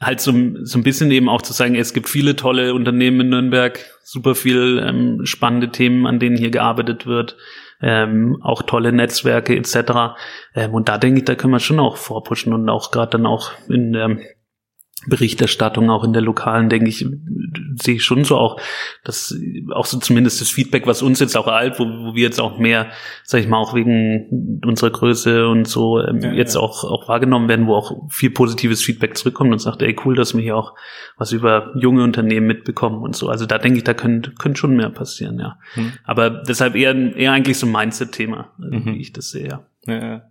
[0.00, 3.28] halt so, so ein bisschen eben auch zu sagen, es gibt viele tolle Unternehmen in
[3.30, 7.36] Nürnberg, super viel ähm, spannende Themen, an denen hier gearbeitet wird
[7.82, 10.16] ähm, auch tolle Netzwerke etc.
[10.54, 13.26] Ähm, und da denke ich, da können wir schon auch vorpushen und auch gerade dann
[13.26, 14.18] auch in der
[15.06, 17.06] Berichterstattung auch in der lokalen, denke ich,
[17.76, 18.60] sehe ich schon so auch,
[19.02, 19.34] dass
[19.72, 22.58] auch so zumindest das Feedback, was uns jetzt auch alt, wo, wo wir jetzt auch
[22.58, 22.90] mehr,
[23.24, 26.60] sag ich mal, auch wegen unserer Größe und so ähm, ja, jetzt ja.
[26.60, 30.34] auch auch wahrgenommen werden, wo auch viel positives Feedback zurückkommt und sagt, ey cool, dass
[30.34, 30.74] wir hier auch
[31.16, 33.28] was über junge Unternehmen mitbekommen und so.
[33.28, 35.58] Also da denke ich, da könnte könnte schon mehr passieren, ja.
[35.76, 35.92] Mhm.
[36.04, 38.84] Aber deshalb eher eher eigentlich so ein Mindset-Thema, mhm.
[38.84, 39.60] wie ich das sehe.
[39.86, 39.94] Ja.
[39.94, 40.29] ja.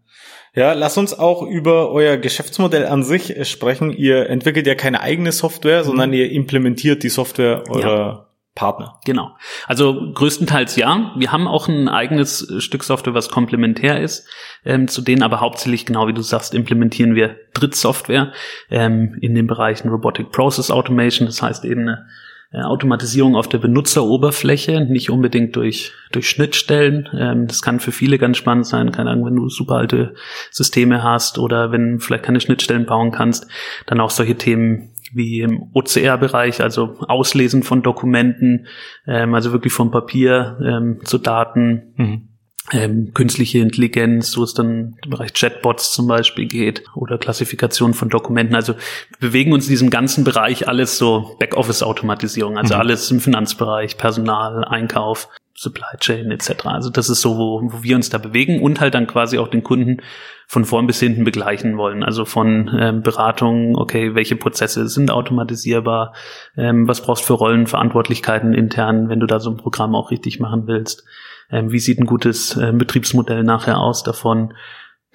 [0.60, 3.94] Ja, lass uns auch über euer Geschäftsmodell an sich äh, sprechen.
[3.94, 5.86] Ihr entwickelt ja keine eigene Software, mhm.
[5.86, 8.26] sondern ihr implementiert die Software eurer ja.
[8.56, 9.00] Partner.
[9.06, 9.38] Genau.
[9.68, 11.14] Also größtenteils ja.
[11.16, 14.28] Wir haben auch ein eigenes Stück Software, was komplementär ist.
[14.66, 18.34] Ähm, zu denen aber hauptsächlich, genau wie du sagst, implementieren wir Drittsoftware
[18.70, 21.26] ähm, in den Bereichen Robotic Process Automation.
[21.26, 22.06] Das heißt eben eine
[22.52, 27.08] äh, Automatisierung auf der Benutzeroberfläche, nicht unbedingt durch, durch Schnittstellen.
[27.14, 30.16] Ähm, das kann für viele ganz spannend sein, keine Ahnung, wenn du super alte
[30.50, 33.48] Systeme hast oder wenn vielleicht keine Schnittstellen bauen kannst,
[33.86, 38.68] dann auch solche Themen wie im OCR-Bereich, also Auslesen von Dokumenten,
[39.08, 41.94] ähm, also wirklich vom Papier ähm, zu Daten.
[41.98, 42.29] Mhm
[42.72, 48.10] ähm, künstliche Intelligenz, wo es dann im Bereich Chatbots zum Beispiel geht oder Klassifikation von
[48.10, 48.56] Dokumenten.
[48.56, 52.80] Also wir bewegen uns in diesem ganzen Bereich alles so Backoffice-Automatisierung, also mhm.
[52.80, 56.66] alles im Finanzbereich, Personal, Einkauf, Supply Chain etc.
[56.66, 59.50] Also das ist so, wo, wo wir uns da bewegen und halt dann quasi auch
[59.50, 60.02] den Kunden
[60.48, 62.04] von vorn bis hinten begleichen wollen.
[62.04, 66.14] Also von ähm, Beratung, okay, welche Prozesse sind automatisierbar,
[66.58, 70.40] ähm, was brauchst du für Rollenverantwortlichkeiten intern, wenn du da so ein Programm auch richtig
[70.40, 71.04] machen willst
[71.52, 74.54] ähm, wie sieht ein gutes äh, Betriebsmodell nachher aus davon.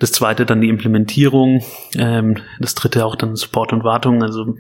[0.01, 1.63] Das zweite dann die Implementierung,
[1.97, 4.55] ähm, das dritte auch dann Support und Wartung, also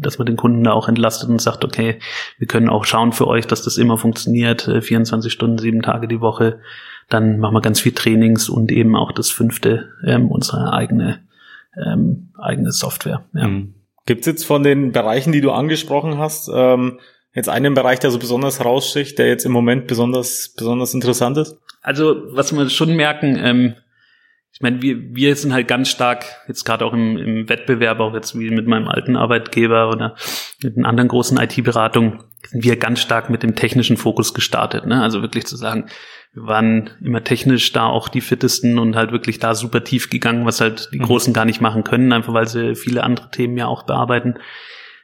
[0.00, 2.00] dass man den Kunden da auch entlastet und sagt, okay,
[2.38, 6.08] wir können auch schauen für euch, dass das immer funktioniert, äh, 24 Stunden, sieben Tage
[6.08, 6.60] die Woche.
[7.08, 11.20] Dann machen wir ganz viel Trainings und eben auch das fünfte, ähm, unsere eigene
[11.76, 13.24] ähm, eigene Software.
[13.34, 13.48] Ja.
[13.48, 13.74] Mhm.
[14.06, 17.00] Gibt es jetzt von den Bereichen, die du angesprochen hast, ähm,
[17.36, 21.56] jetzt einen Bereich, der so besonders heraussticht, der jetzt im Moment besonders, besonders interessant ist?
[21.82, 23.74] Also, was wir schon merken, ähm,
[24.52, 28.14] ich meine, wir, wir sind halt ganz stark, jetzt gerade auch im, im Wettbewerb, auch
[28.14, 30.16] jetzt wie mit meinem alten Arbeitgeber oder
[30.62, 34.86] mit einer anderen großen IT-Beratung, sind wir ganz stark mit dem technischen Fokus gestartet.
[34.86, 35.02] Ne?
[35.02, 35.90] Also wirklich zu sagen,
[36.32, 40.46] wir waren immer technisch da auch die fittesten und halt wirklich da super tief gegangen,
[40.46, 41.04] was halt die mhm.
[41.04, 44.38] Großen gar nicht machen können, einfach weil sie viele andere Themen ja auch bearbeiten.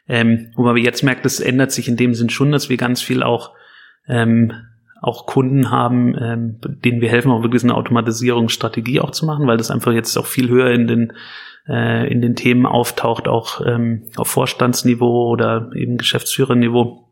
[0.09, 3.03] Ähm, wo man jetzt merkt, das ändert sich in dem Sinn schon, dass wir ganz
[3.03, 3.53] viel auch
[4.09, 4.53] ähm,
[5.01, 9.57] auch Kunden haben, ähm, denen wir helfen, auch wirklich eine Automatisierungsstrategie auch zu machen, weil
[9.57, 11.13] das einfach jetzt auch viel höher in den
[11.69, 17.09] äh, in den Themen auftaucht, auch ähm, auf Vorstandsniveau oder eben Geschäftsführerniveau,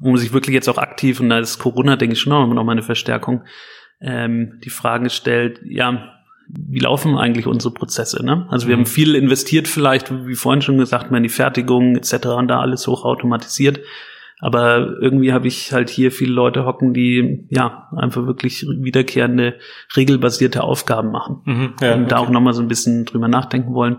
[0.00, 2.64] wo man sich wirklich jetzt auch aktiv, und da ist Corona, denke ich, schon noch
[2.64, 3.42] mal eine Verstärkung,
[4.00, 6.14] ähm, die Fragen stellt, ja,
[6.48, 8.24] wie laufen eigentlich unsere Prozesse?
[8.24, 8.46] Ne?
[8.50, 8.80] Also wir mhm.
[8.80, 12.26] haben viel investiert vielleicht, wie vorhin schon gesagt, mehr in die Fertigung etc.
[12.26, 13.80] und da alles hochautomatisiert.
[14.40, 19.54] Aber irgendwie habe ich halt hier viele Leute hocken, die ja einfach wirklich wiederkehrende,
[19.96, 22.10] regelbasierte Aufgaben machen mhm, ja, und okay.
[22.10, 23.98] da auch nochmal so ein bisschen drüber nachdenken wollen.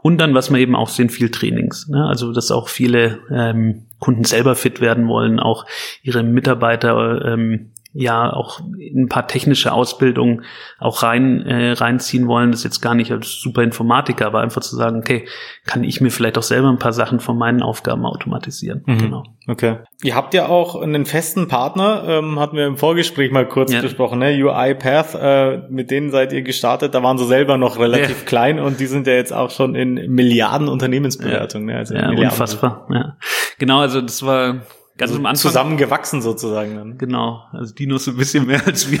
[0.00, 1.88] Und dann, was wir eben auch sehen, viel Trainings.
[1.88, 2.06] Ne?
[2.06, 5.64] Also, dass auch viele ähm, Kunden selber fit werden wollen, auch
[6.02, 10.44] ihre Mitarbeiter ähm, ja auch ein paar technische Ausbildungen
[10.78, 12.52] auch rein äh, reinziehen wollen.
[12.52, 15.26] Das ist jetzt gar nicht als super Informatiker, aber einfach zu sagen, okay,
[15.66, 18.82] kann ich mir vielleicht auch selber ein paar Sachen von meinen Aufgaben automatisieren.
[18.86, 18.98] Mhm.
[18.98, 19.24] Genau.
[19.48, 19.78] Okay.
[20.02, 23.80] Ihr habt ja auch einen festen Partner, ähm, hatten wir im Vorgespräch mal kurz ja.
[23.80, 24.32] besprochen, ne?
[24.44, 28.26] UiPath, äh, mit denen seid ihr gestartet, da waren sie selber noch relativ ja.
[28.26, 31.68] klein und die sind ja jetzt auch schon in Milliarden Unternehmensbewertungen.
[31.68, 31.78] Ja, ne?
[31.80, 32.86] also ja unfassbar.
[32.92, 33.16] Ja.
[33.58, 34.60] Genau, also das war
[34.98, 35.36] Ganz also am Anfang.
[35.36, 36.98] Zusammengewachsen sozusagen dann.
[36.98, 37.44] Genau.
[37.52, 39.00] Also Dinos ein bisschen mehr als wir.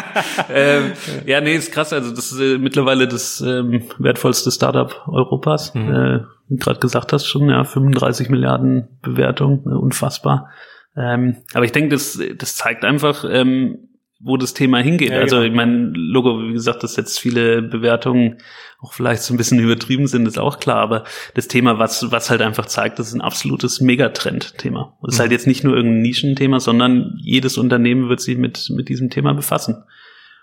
[0.54, 0.92] ähm,
[1.24, 1.94] ja, nee, ist krass.
[1.94, 5.74] Also das ist äh, mittlerweile das ähm, wertvollste Startup Europas.
[5.74, 5.94] Mhm.
[5.94, 10.50] Äh, wie gerade gesagt hast schon, ja, 35 Milliarden Bewertung, äh, unfassbar.
[10.94, 13.89] Ähm, aber ich denke, das, das zeigt einfach, ähm,
[14.22, 15.10] wo das Thema hingeht.
[15.10, 15.48] Ja, also genau.
[15.48, 18.36] ich meine, Logo, wie gesagt, dass jetzt viele Bewertungen
[18.78, 20.76] auch vielleicht so ein bisschen übertrieben sind, ist auch klar.
[20.76, 21.04] Aber
[21.34, 24.98] das Thema, was, was halt einfach zeigt, das ist ein absolutes Megatrend-Thema.
[25.02, 25.22] Es ist mhm.
[25.22, 29.32] halt jetzt nicht nur irgendein Nischenthema, sondern jedes Unternehmen wird sich mit, mit diesem Thema
[29.32, 29.84] befassen.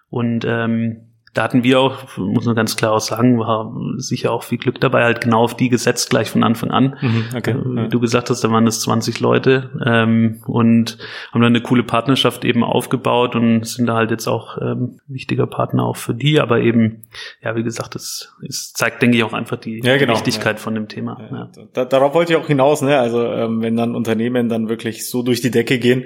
[0.09, 4.43] Und ähm, da hatten wir auch, muss man ganz klar auch sagen, war sicher auch
[4.43, 6.97] viel Glück dabei, halt genau auf die gesetzt gleich von Anfang an.
[6.99, 7.87] Mhm, okay, äh, Wie ja.
[7.87, 10.97] du gesagt hast, da waren es 20 Leute ähm, und
[11.31, 15.47] haben dann eine coole Partnerschaft eben aufgebaut und sind da halt jetzt auch ähm, wichtiger
[15.47, 17.03] Partner auch für die, aber eben,
[17.43, 20.61] ja, wie gesagt, das, das zeigt, denke ich, auch einfach die, ja, genau, Wichtigkeit ja.
[20.61, 21.49] von dem Thema.
[21.73, 22.97] Da, darauf wollte ich auch hinaus, ne?
[22.97, 26.05] Also ähm, wenn dann Unternehmen dann wirklich so durch die Decke gehen,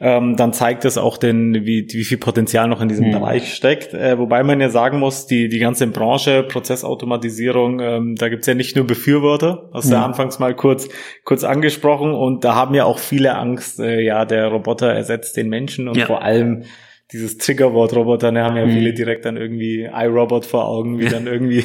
[0.00, 3.12] ähm, dann zeigt es auch den, wie, wie viel Potenzial noch in diesem mhm.
[3.12, 3.94] Bereich steckt.
[3.94, 8.54] Äh, wobei man ja sagen muss, die, die ganze Branche, Prozessautomatisierung, ähm, da gibt's ja
[8.54, 10.04] nicht nur Befürworter, hast du ja.
[10.04, 10.88] anfangs mal kurz,
[11.24, 15.48] kurz angesprochen und da haben ja auch viele Angst, äh, ja, der Roboter ersetzt den
[15.48, 16.06] Menschen und ja.
[16.06, 16.64] vor allem
[17.12, 18.72] dieses Triggerwort Roboter, ne, haben ja mhm.
[18.72, 21.10] viele direkt dann irgendwie iRobot vor Augen, wie ja.
[21.10, 21.64] dann irgendwie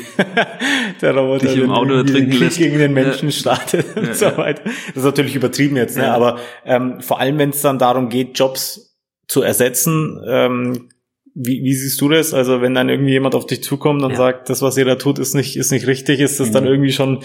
[1.02, 3.36] der Roboter Dich im Auto den Krieg gegen den Menschen ja.
[3.36, 4.63] startet und ja, so weiter.
[4.63, 6.10] Das ist natürlich übertrieben jetzt, ne?
[6.10, 8.96] aber ähm, vor allem, wenn es dann darum geht, Jobs
[9.28, 10.89] zu ersetzen, ähm,
[11.36, 12.34] wie, wie siehst du das?
[12.34, 14.17] Also wenn dann irgendwie jemand auf dich zukommt und ja.
[14.17, 16.54] sagt, das, was ihr da tut, ist nicht, ist nicht richtig, ist das mhm.
[16.54, 17.24] dann irgendwie schon,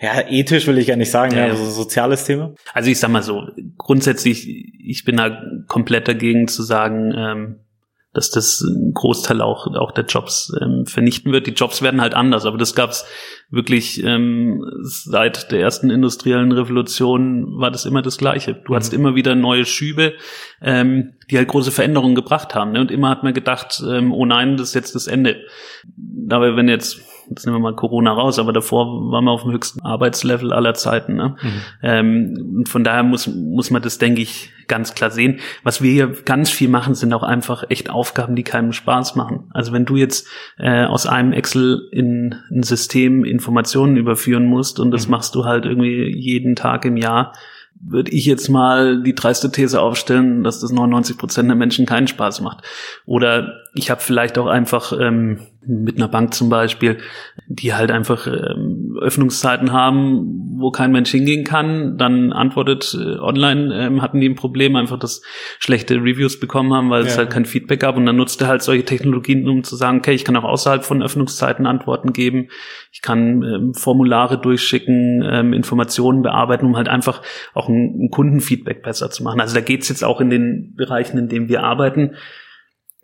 [0.00, 2.54] ja, ethisch will ich ja nicht sagen, ja, also soziales Thema?
[2.72, 3.42] Also ich sag mal so,
[3.78, 7.56] grundsätzlich, ich bin da komplett dagegen zu sagen, ähm,
[8.14, 11.46] dass das ein Großteil auch, auch der Jobs ähm, vernichten wird.
[11.46, 13.06] Die Jobs werden halt anders, aber das gab's
[13.48, 18.54] wirklich ähm, seit der ersten industriellen Revolution war das immer das Gleiche.
[18.54, 18.76] Du mhm.
[18.76, 20.14] hattest immer wieder neue Schübe,
[20.60, 22.72] ähm, die halt große Veränderungen gebracht haben.
[22.72, 22.80] Ne?
[22.80, 25.40] Und immer hat man gedacht, ähm, oh nein, das ist jetzt das Ende.
[25.96, 29.52] Dabei, wenn jetzt jetzt nehmen wir mal Corona raus, aber davor waren wir auf dem
[29.52, 31.14] höchsten Arbeitslevel aller Zeiten.
[31.14, 31.36] Ne?
[31.40, 31.52] Mhm.
[31.82, 35.40] Ähm, und von daher muss, muss man das, denke ich, ganz klar sehen.
[35.62, 39.50] Was wir hier ganz viel machen, sind auch einfach echt Aufgaben, die keinem Spaß machen.
[39.50, 40.26] Also wenn du jetzt
[40.58, 45.12] äh, aus einem Excel in ein System Informationen überführen musst und das mhm.
[45.12, 47.32] machst du halt irgendwie jeden Tag im Jahr,
[47.84, 52.06] würde ich jetzt mal die dreiste These aufstellen, dass das 99 Prozent der Menschen keinen
[52.06, 52.62] Spaß macht.
[53.06, 56.98] Oder ich habe vielleicht auch einfach ähm, mit einer Bank zum Beispiel,
[57.46, 63.74] die halt einfach ähm, Öffnungszeiten haben, wo kein Mensch hingehen kann, dann antwortet äh, online,
[63.74, 65.22] ähm, hatten die ein Problem, einfach dass
[65.58, 67.08] schlechte Reviews bekommen haben, weil ja.
[67.08, 70.12] es halt kein Feedback gab und dann nutzte halt solche Technologien, um zu sagen, okay,
[70.12, 72.48] ich kann auch außerhalb von Öffnungszeiten Antworten geben,
[72.92, 77.22] ich kann ähm, Formulare durchschicken, ähm, Informationen bearbeiten, um halt einfach
[77.54, 79.40] auch ein, ein Kundenfeedback besser zu machen.
[79.40, 82.16] Also da geht's jetzt auch in den Bereichen, in denen wir arbeiten,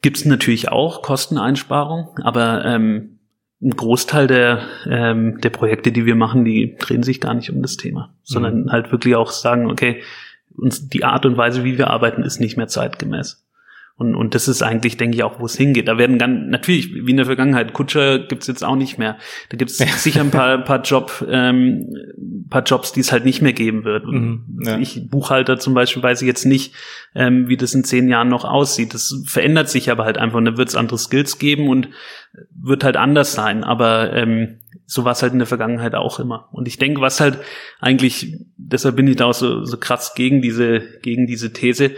[0.02, 3.18] gibt es natürlich auch Kosteneinsparung, aber ähm,
[3.60, 7.60] ein Großteil der, ähm, der Projekte, die wir machen, die drehen sich gar nicht um
[7.60, 8.70] das Thema, sondern mhm.
[8.70, 10.02] halt wirklich auch sagen, okay,
[10.56, 13.44] uns die Art und Weise, wie wir arbeiten, ist nicht mehr zeitgemäß.
[13.98, 15.88] Und, und das ist eigentlich, denke ich, auch, wo es hingeht.
[15.88, 19.18] Da werden ganz, natürlich, wie in der Vergangenheit, Kutscher gibt's jetzt auch nicht mehr.
[19.48, 19.86] Da gibt's ja.
[19.88, 21.84] sicher ein paar, paar Job, ähm,
[22.48, 24.06] paar Jobs, die es halt nicht mehr geben wird.
[24.06, 24.78] Mhm, ja.
[24.78, 26.74] Ich, Buchhalter zum Beispiel, weiß ich jetzt nicht,
[27.16, 28.94] ähm, wie das in zehn Jahren noch aussieht.
[28.94, 30.38] Das verändert sich aber halt einfach.
[30.38, 31.88] Und da wird es andere Skills geben und
[32.54, 33.64] wird halt anders sein.
[33.64, 36.48] Aber ähm, so war es halt in der Vergangenheit auch immer.
[36.52, 37.38] Und ich denke, was halt
[37.80, 41.96] eigentlich, deshalb bin ich da auch so, so krass gegen diese, gegen diese These,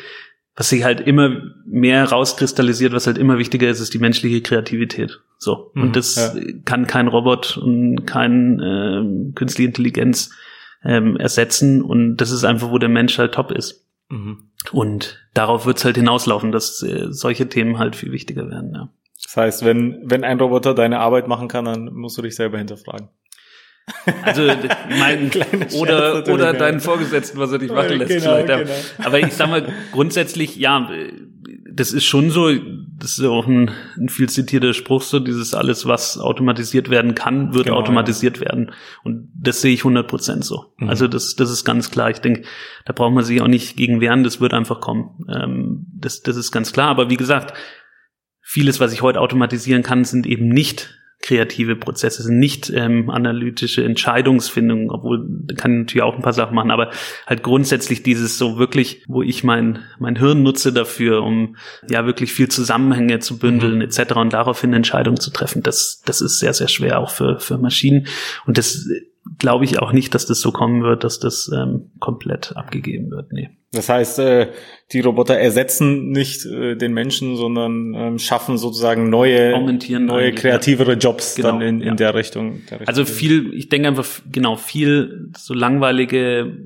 [0.61, 5.21] was sich halt immer mehr rauskristallisiert, was halt immer wichtiger ist, ist die menschliche Kreativität.
[5.39, 5.71] So.
[5.73, 6.35] Mhm, und das ja.
[6.67, 10.33] kann kein Robot und kein äh, künstliche Intelligenz
[10.85, 11.81] ähm, ersetzen.
[11.81, 13.87] Und das ist einfach, wo der Mensch halt top ist.
[14.11, 14.51] Mhm.
[14.71, 18.91] Und darauf wird es halt hinauslaufen, dass äh, solche Themen halt viel wichtiger werden, ja.
[19.25, 22.59] Das heißt, wenn, wenn ein Roboter deine Arbeit machen kann, dann musst du dich selber
[22.59, 23.09] hinterfragen.
[24.23, 24.47] Also
[24.99, 25.31] mein
[25.75, 28.25] oder oder deinen Vorgesetzten, was er dich machen lässt.
[28.25, 28.45] Genau.
[28.45, 28.71] Genau.
[28.99, 30.89] Aber ich sag mal grundsätzlich, ja,
[31.73, 32.51] das ist schon so.
[32.99, 35.21] Das ist auch ein, ein viel zitierter Spruch so.
[35.21, 38.45] Dieses alles, was automatisiert werden kann, wird genau, automatisiert ja.
[38.45, 38.73] werden.
[39.05, 40.75] Und das sehe ich 100 Prozent so.
[40.77, 40.89] Mhm.
[40.91, 42.11] Also das das ist ganz klar.
[42.11, 42.43] Ich denke,
[42.85, 44.23] da braucht man sich auch nicht gegen wehren.
[44.23, 45.25] Das wird einfach kommen.
[45.35, 46.89] Ähm, das das ist ganz klar.
[46.89, 47.55] Aber wie gesagt,
[48.43, 53.85] vieles, was ich heute automatisieren kann, sind eben nicht kreative Prozesse, sind nicht ähm, analytische
[53.85, 56.91] Entscheidungsfindung, obwohl kann ich natürlich auch ein paar Sachen machen, aber
[57.27, 61.57] halt grundsätzlich dieses so wirklich, wo ich mein mein Hirn nutze dafür, um
[61.89, 63.83] ja wirklich viel Zusammenhänge zu bündeln mhm.
[63.83, 64.17] etc.
[64.17, 68.07] und daraufhin Entscheidungen zu treffen, das das ist sehr sehr schwer auch für für Maschinen
[68.47, 68.89] und das
[69.41, 73.33] glaube ich auch nicht, dass das so kommen wird, dass das ähm, komplett abgegeben wird.
[73.33, 73.51] Nee.
[73.73, 74.53] Das heißt, äh,
[74.93, 79.59] die Roboter ersetzen nicht äh, den Menschen, sondern ähm, schaffen sozusagen neue,
[80.01, 81.95] neue kreativere Jobs genau, dann in, in ja.
[81.95, 86.57] der, Richtung, der, Richtung, Also viel, ich denke einfach, genau, viel so langweilige,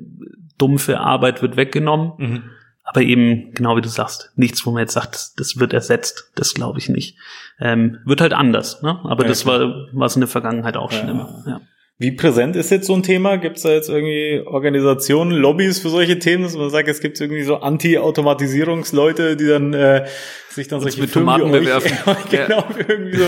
[0.58, 2.12] dumpfe Arbeit wird weggenommen.
[2.18, 2.42] Mhm.
[2.84, 6.32] aber eben, genau wie du sagst, nichts, wo man jetzt sagt, das, das wird ersetzt.
[6.36, 7.18] Das glaube ich nicht.
[7.60, 8.98] Ähm, wird halt anders, ne?
[9.04, 10.98] Aber ja, das war was in der Vergangenheit auch ja.
[10.98, 11.44] schon immer.
[11.46, 11.60] Ja.
[11.96, 13.36] Wie präsent ist jetzt so ein Thema?
[13.36, 17.20] Gibt es da jetzt irgendwie Organisationen, Lobbys für solche Themen, dass man sagt, es gibt
[17.20, 20.04] irgendwie so Anti-Automatisierungsleute, die dann äh,
[20.50, 21.96] sich dann solche mit Tomaten bewerfen.
[22.30, 22.76] genau, ja.
[22.88, 23.24] irgendwie so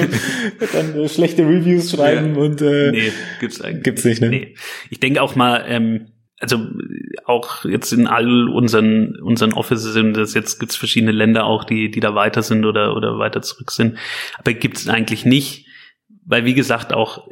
[0.72, 2.40] dann äh, schlechte Reviews schreiben ja.
[2.40, 4.20] und äh, nee, gibt's eigentlich gibt's nicht.
[4.20, 4.30] Ne?
[4.30, 4.54] Nee.
[4.90, 6.08] Ich denke auch mal, ähm,
[6.40, 6.58] also
[7.24, 11.90] auch jetzt in all unseren unseren Offices sind das jetzt gibt's verschiedene Länder auch, die
[11.90, 13.96] die da weiter sind oder oder weiter zurück sind,
[14.38, 15.68] aber gibt's eigentlich nicht,
[16.24, 17.28] weil wie gesagt auch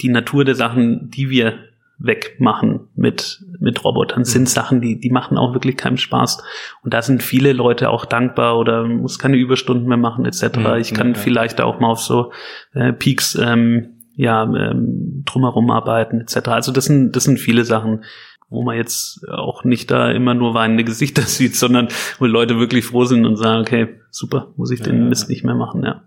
[0.00, 1.54] die Natur der Sachen, die wir
[1.98, 4.46] wegmachen mit, mit Robotern, sind mhm.
[4.46, 6.42] Sachen, die, die machen auch wirklich keinen Spaß.
[6.82, 10.58] Und da sind viele Leute auch dankbar oder muss keine Überstunden mehr machen, etc.
[10.58, 11.14] Mhm, ich kann ja.
[11.14, 12.32] vielleicht auch mal auf so
[12.74, 16.48] äh, Peaks ähm, ja, ähm, drumherum arbeiten, etc.
[16.48, 18.04] Also das sind, das sind viele Sachen,
[18.48, 22.84] wo man jetzt auch nicht da immer nur weinende Gesichter sieht, sondern wo Leute wirklich
[22.84, 26.02] froh sind und sagen, okay, super, muss ich den Mist nicht mehr machen, ja.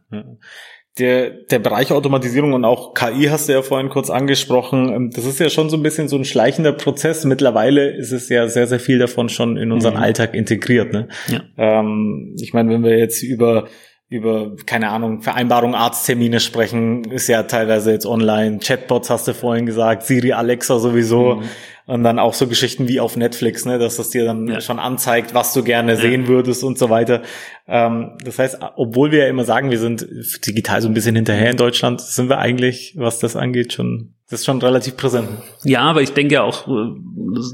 [1.00, 4.94] Der, der Bereich Automatisierung und auch KI hast du ja vorhin kurz angesprochen.
[4.94, 7.26] Ähm, das ist ja schon so ein bisschen so ein schleichender Prozess.
[7.26, 10.02] Mittlerweile ist es ja sehr, sehr viel davon schon in unseren mhm.
[10.02, 10.94] Alltag integriert.
[10.94, 11.08] Ne?
[11.28, 11.42] Ja.
[11.58, 13.68] Ähm, ich meine, wenn wir jetzt über
[14.10, 18.58] über, keine Ahnung, Vereinbarung, Arzttermine sprechen, ist ja teilweise jetzt online.
[18.58, 21.36] Chatbots hast du vorhin gesagt, Siri, Alexa sowieso.
[21.36, 21.44] Mhm.
[21.86, 24.62] Und dann auch so Geschichten wie auf Netflix, ne, dass das dir dann ja.
[24.62, 25.98] schon anzeigt, was du gerne ja.
[25.98, 27.24] sehen würdest und so weiter.
[27.68, 30.08] Ähm, das heißt, obwohl wir ja immer sagen, wir sind
[30.46, 34.42] digital so ein bisschen hinterher in Deutschland, sind wir eigentlich, was das angeht, schon, das
[34.42, 35.28] ist schon relativ präsent.
[35.64, 36.92] Ja, aber ich denke ja auch, äh,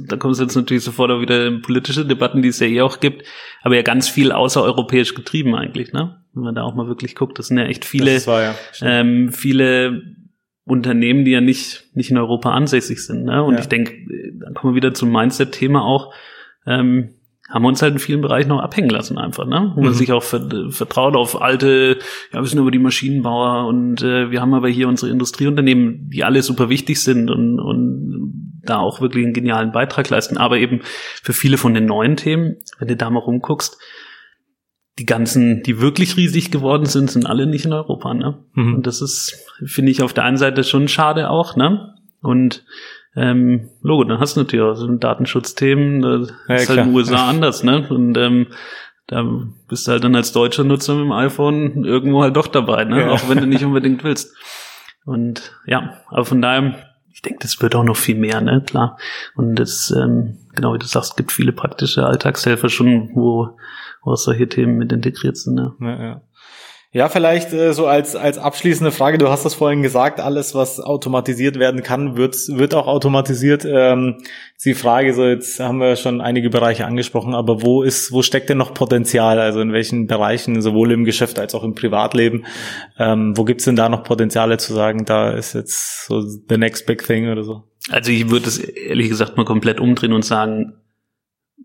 [0.08, 2.82] da kommen es jetzt natürlich sofort auch wieder in politische Debatten, die es ja eh
[2.82, 3.24] auch gibt,
[3.62, 6.22] aber ja ganz viel außereuropäisch getrieben eigentlich, ne?
[6.34, 8.56] Wenn man da auch mal wirklich guckt, das sind ja echt viele, war, ja.
[8.82, 10.02] ähm, viele
[10.66, 13.24] Unternehmen, die ja nicht, nicht in Europa ansässig sind.
[13.24, 13.42] Ne?
[13.42, 13.60] Und ja.
[13.62, 13.94] ich denke,
[14.40, 16.14] dann kommen wir wieder zum Mindset-Thema auch,
[16.66, 17.15] ähm,
[17.50, 19.72] haben wir uns halt in vielen Bereichen noch abhängen lassen einfach, ne?
[19.76, 19.96] Wo man mhm.
[19.96, 22.00] sich auch vertraut auf alte,
[22.34, 26.24] ja, wir sind aber die Maschinenbauer und äh, wir haben aber hier unsere Industrieunternehmen, die
[26.24, 30.38] alle super wichtig sind und, und da auch wirklich einen genialen Beitrag leisten.
[30.38, 30.82] Aber eben
[31.22, 33.78] für viele von den neuen Themen, wenn du da mal rumguckst,
[34.98, 38.40] die ganzen, die wirklich riesig geworden sind, sind alle nicht in Europa, ne?
[38.54, 38.76] Mhm.
[38.76, 41.96] Und das ist, finde ich, auf der einen Seite schon schade auch, ne?
[42.22, 42.64] Und
[43.16, 46.96] ähm, Logo, dann hast du natürlich auch so Datenschutzthemen, das ja, ist halt in den
[46.96, 47.88] USA anders, ne?
[47.90, 48.48] Und ähm,
[49.08, 49.24] da
[49.68, 53.02] bist du halt dann als deutscher Nutzer mit dem iPhone irgendwo halt doch dabei, ne?
[53.02, 53.10] Ja.
[53.12, 54.36] Auch wenn du nicht unbedingt willst.
[55.06, 56.76] Und ja, aber von daher,
[57.14, 58.64] ich denke, das wird auch noch viel mehr, ne?
[58.66, 58.98] Klar.
[59.36, 63.56] Und es, ähm, genau wie du sagst, gibt viele praktische Alltagshelfer schon, wo
[64.06, 65.58] wo solche Themen mit integriert sind.
[65.58, 66.22] Ja, ja, ja.
[66.96, 70.80] Ja vielleicht äh, so als, als abschließende Frage, du hast das vorhin gesagt, alles, was
[70.80, 73.66] automatisiert werden kann, wird, wird auch automatisiert.
[73.66, 74.24] Ähm,
[74.64, 78.48] die Frage, so jetzt haben wir schon einige Bereiche angesprochen, aber wo ist, wo steckt
[78.50, 79.42] denn noch Potenzial?
[79.42, 82.46] Also in welchen Bereichen, sowohl im Geschäft als auch im Privatleben,
[82.98, 86.86] ähm, wo gibt's denn da noch Potenziale zu sagen, da ist jetzt so the next
[86.86, 87.64] big thing oder so?
[87.92, 90.76] Also ich würde es ehrlich gesagt mal komplett umdrehen und sagen,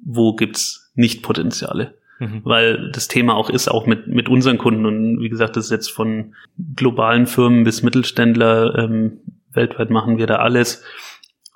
[0.04, 1.99] wo gibt's nicht Potenziale?
[2.20, 2.42] Mhm.
[2.44, 4.86] Weil das Thema auch ist, auch mit, mit unseren Kunden.
[4.86, 6.34] Und wie gesagt, das ist jetzt von
[6.76, 8.78] globalen Firmen bis Mittelständler.
[8.78, 9.18] Ähm,
[9.52, 10.84] weltweit machen wir da alles.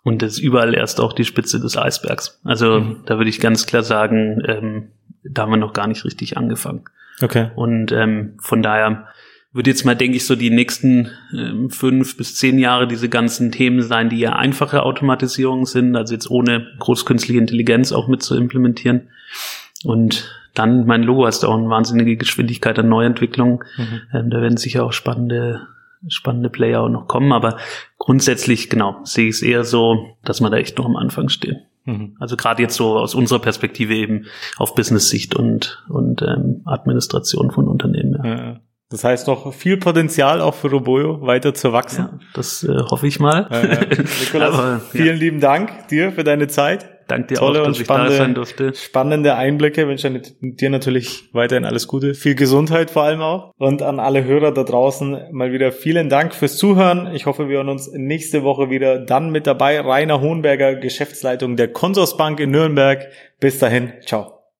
[0.02, 2.40] Und das ist überall erst auch die Spitze des Eisbergs.
[2.44, 3.02] Also mhm.
[3.06, 4.88] da würde ich ganz klar sagen, ähm,
[5.22, 6.84] da haben wir noch gar nicht richtig angefangen.
[7.22, 7.50] Okay.
[7.54, 9.06] Und ähm, von daher
[9.52, 13.52] wird jetzt mal, denke ich, so die nächsten ähm, fünf bis zehn Jahre diese ganzen
[13.52, 18.36] Themen sein, die ja einfache Automatisierung sind, also jetzt ohne großkünstliche Intelligenz auch mit zu
[18.36, 19.08] implementieren.
[19.84, 23.64] Und dann, mein Logo hast auch eine wahnsinnige Geschwindigkeit an Neuentwicklung.
[23.76, 24.00] Mhm.
[24.12, 25.66] Ähm, da werden sicher auch spannende,
[26.08, 27.32] spannende Player auch noch kommen.
[27.32, 27.56] Aber
[27.98, 31.62] grundsätzlich, genau, sehe ich es eher so, dass wir da echt noch am Anfang stehen.
[31.84, 32.16] Mhm.
[32.20, 37.68] Also gerade jetzt so aus unserer Perspektive eben auf Business-Sicht und, und ähm, Administration von
[37.68, 38.20] Unternehmen.
[38.24, 38.36] Ja.
[38.36, 38.60] Ja.
[38.90, 42.08] Das heißt noch viel Potenzial auch für Roboyo weiter zu wachsen.
[42.12, 43.48] Ja, das äh, hoffe ich mal.
[43.50, 46.93] Äh, Nikolas, Aber, vielen lieben Dank dir für deine Zeit.
[47.08, 49.82] Danke dir Tolle auch, und spannende, spannende Einblicke.
[49.82, 52.14] Ich wünsche dir natürlich weiterhin alles Gute.
[52.14, 53.52] Viel Gesundheit vor allem auch.
[53.58, 57.14] Und an alle Hörer da draußen mal wieder vielen Dank fürs Zuhören.
[57.14, 59.80] Ich hoffe, wir hören uns nächste Woche wieder dann mit dabei.
[59.80, 63.08] Rainer Hohenberger, Geschäftsleitung der Consorsbank in Nürnberg.
[63.40, 63.92] Bis dahin.
[64.04, 64.43] Ciao.